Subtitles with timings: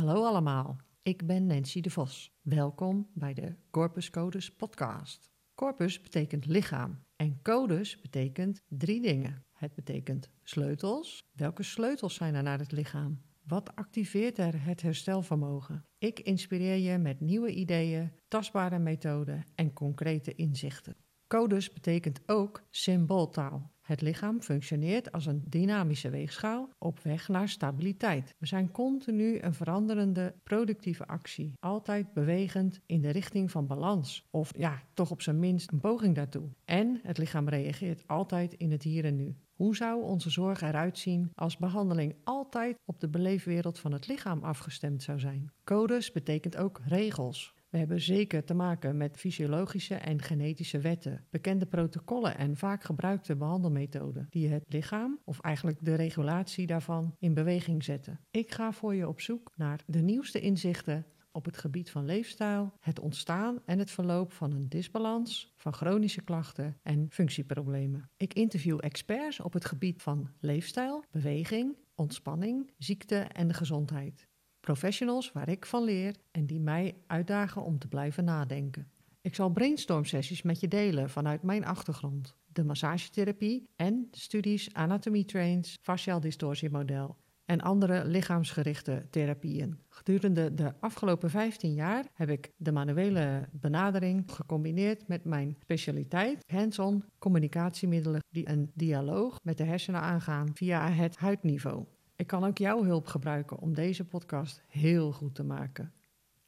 [0.00, 2.32] Hallo allemaal, ik ben Nancy de Vos.
[2.42, 5.30] Welkom bij de Corpus Codes podcast.
[5.54, 9.44] Corpus betekent lichaam en codes betekent drie dingen.
[9.52, 11.28] Het betekent sleutels.
[11.32, 13.22] Welke sleutels zijn er naar het lichaam?
[13.46, 15.84] Wat activeert er het herstelvermogen?
[15.98, 20.96] Ik inspireer je met nieuwe ideeën, tastbare methoden en concrete inzichten.
[21.26, 23.72] Codes betekent ook symbooltaal.
[23.90, 28.34] Het lichaam functioneert als een dynamische weegschaal op weg naar stabiliteit.
[28.38, 34.52] We zijn continu een veranderende productieve actie, altijd bewegend in de richting van balans, of
[34.56, 36.48] ja, toch op zijn minst een poging daartoe.
[36.64, 39.36] En het lichaam reageert altijd in het hier en nu.
[39.52, 44.42] Hoe zou onze zorg eruit zien als behandeling altijd op de beleefwereld van het lichaam
[44.42, 45.52] afgestemd zou zijn?
[45.64, 47.54] Codes betekent ook regels.
[47.70, 53.36] We hebben zeker te maken met fysiologische en genetische wetten, bekende protocollen en vaak gebruikte
[53.36, 58.20] behandelmethoden die het lichaam, of eigenlijk de regulatie daarvan, in beweging zetten.
[58.30, 62.72] Ik ga voor je op zoek naar de nieuwste inzichten op het gebied van leefstijl,
[62.80, 68.10] het ontstaan en het verloop van een disbalans, van chronische klachten en functieproblemen.
[68.16, 74.28] Ik interview experts op het gebied van leefstijl, beweging, ontspanning, ziekte en de gezondheid.
[74.60, 78.90] Professionals waar ik van leer en die mij uitdagen om te blijven nadenken.
[79.20, 82.36] Ik zal brainstorm sessies met je delen vanuit mijn achtergrond.
[82.46, 87.16] De massagetherapie en studies anatomie trains, fasciaal distortiemodel
[87.50, 89.78] en andere lichaamsgerichte therapieën.
[89.88, 97.04] Gedurende de afgelopen 15 jaar heb ik de manuele benadering gecombineerd met mijn specialiteit hands-on
[97.18, 101.84] communicatiemiddelen die een dialoog met de hersenen aangaan via het huidniveau.
[102.20, 105.92] Ik kan ook jouw hulp gebruiken om deze podcast heel goed te maken.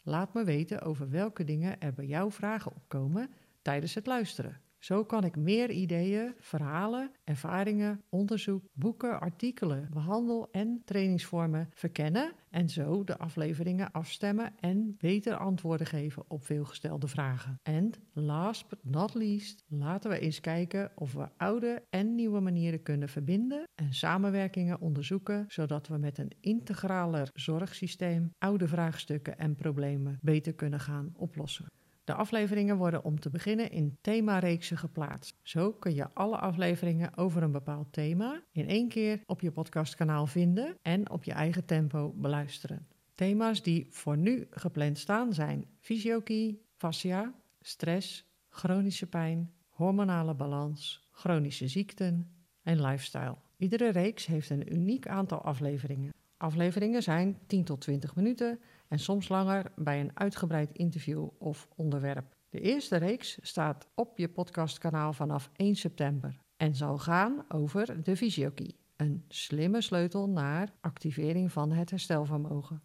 [0.02, 3.30] Laat me weten over welke dingen er bij jou vragen opkomen
[3.62, 4.60] tijdens het luisteren.
[4.84, 12.68] Zo kan ik meer ideeën, verhalen, ervaringen, onderzoek, boeken, artikelen, behandel- en trainingsvormen verkennen en
[12.68, 17.58] zo de afleveringen afstemmen en beter antwoorden geven op veelgestelde vragen.
[17.62, 22.82] En last but not least, laten we eens kijken of we oude en nieuwe manieren
[22.82, 30.18] kunnen verbinden en samenwerkingen onderzoeken, zodat we met een integraler zorgsysteem oude vraagstukken en problemen
[30.22, 31.66] beter kunnen gaan oplossen.
[32.12, 35.38] De afleveringen worden om te beginnen in themareeksen geplaatst.
[35.42, 40.26] Zo kun je alle afleveringen over een bepaald thema in één keer op je podcastkanaal
[40.26, 42.86] vinden en op je eigen tempo beluisteren.
[43.14, 51.68] Thema's die voor nu gepland staan zijn fysiokie, fascia, stress, chronische pijn, hormonale balans, chronische
[51.68, 52.30] ziekten
[52.62, 53.36] en lifestyle.
[53.56, 56.12] Iedere reeks heeft een uniek aantal afleveringen.
[56.36, 58.60] Afleveringen zijn 10 tot 20 minuten
[58.92, 62.36] en soms langer bij een uitgebreid interview of onderwerp.
[62.48, 68.16] De eerste reeks staat op je podcastkanaal vanaf 1 september en zal gaan over de
[68.16, 72.82] Visiokey, een slimme sleutel naar activering van het herstelvermogen.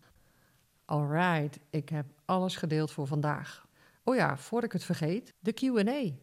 [0.86, 3.68] Alright, ik heb alles gedeeld voor vandaag.
[4.04, 6.16] Oh ja, voor ik het vergeet, de QA.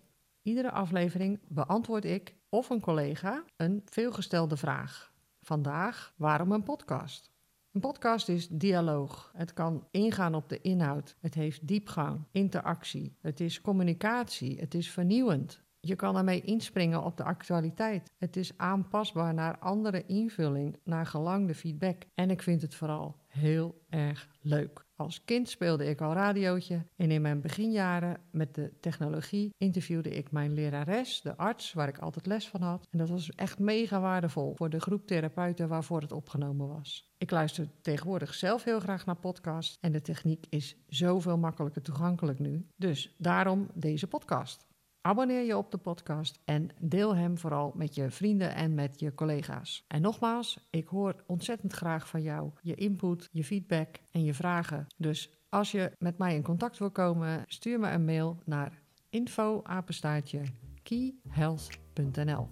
[0.43, 5.13] Iedere aflevering beantwoord ik of een collega een veelgestelde vraag.
[5.41, 7.34] Vandaag, waarom een podcast?
[7.75, 9.31] Een podcast is dialoog.
[9.37, 11.17] Het kan ingaan op de inhoud.
[11.21, 13.17] Het heeft diepgang, interactie.
[13.21, 14.59] Het is communicatie.
[14.59, 15.64] Het is vernieuwend.
[15.87, 18.13] Je kan ermee inspringen op de actualiteit.
[18.19, 22.03] Het is aanpasbaar naar andere invulling, naar gelang de feedback.
[22.15, 24.85] En ik vind het vooral heel erg leuk.
[24.97, 30.31] Als kind speelde ik al radiootje en in mijn beginjaren met de technologie interviewde ik
[30.31, 32.87] mijn lerares, de arts, waar ik altijd les van had.
[32.91, 37.13] En dat was echt mega waardevol voor de groep therapeuten waarvoor het opgenomen was.
[37.19, 42.39] Ik luister tegenwoordig zelf heel graag naar podcasts en de techniek is zoveel makkelijker toegankelijk
[42.39, 42.67] nu.
[42.77, 44.67] Dus daarom deze podcast.
[45.07, 49.15] Abonneer je op de podcast en deel hem vooral met je vrienden en met je
[49.15, 49.85] collega's.
[49.89, 54.87] En nogmaals, ik hoor ontzettend graag van jou je input, je feedback en je vragen.
[54.97, 60.43] Dus als je met mij in contact wil komen, stuur me een mail naar info-apenstaartje
[60.83, 62.49] keyhealth.nl.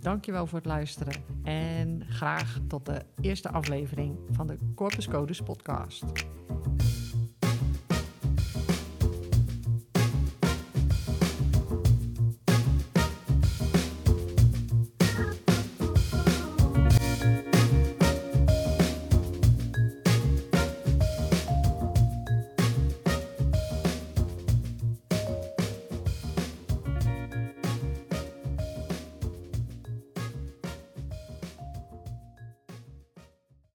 [0.00, 6.04] Dankjewel voor het luisteren en graag tot de eerste aflevering van de Corpus Codes podcast.